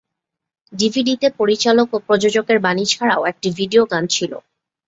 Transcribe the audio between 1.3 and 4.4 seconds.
পরিচালক ও প্রযোজকের বাণী ছাড়াও একটি ভিডিও গান ছিল।